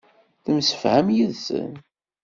[0.43, 1.71] Temsefham yid-sen.